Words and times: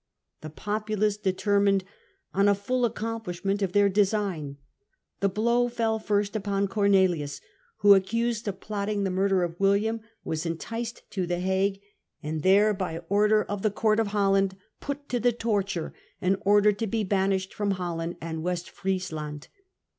The 0.41 0.49
populace 0.49 1.15
determined 1.15 1.83
on 2.33 2.47
a 2.47 2.55
full 2.55 2.85
accomplishment 2.85 3.61
of 3.61 3.73
their 3.73 3.87
design. 3.87 4.57
The 5.19 5.29
blow 5.29 5.67
fell 5.69 5.99
first 5.99 6.35
upon 6.35 6.69
Cornelius, 6.69 7.39
who, 7.81 7.93
accused 7.93 8.47
of 8.47 8.59
plotting 8.59 9.03
the 9.03 9.11
murder 9.11 9.43
of 9.43 9.59
William, 9.59 10.01
was 10.23 10.43
enticed 10.43 11.03
to 11.11 11.27
the 11.27 11.37
Hague, 11.39 11.79
and 12.23 12.41
there, 12.41 12.73
by 12.73 13.03
order 13.09 13.43
of 13.43 13.61
the 13.61 13.69
Court 13.69 13.99
of 13.99 14.07
Holland, 14.07 14.57
put 14.79 15.07
to 15.09 15.19
the 15.19 15.31
torture, 15.31 15.93
and 16.19 16.37
ordered 16.41 16.79
to 16.79 16.87
be 16.87 17.03
banished 17.03 17.53
from 17.53 17.69
Holland 17.77 18.15
and 18.19 18.41
West 18.41 18.71
Friesland. 18.71 19.49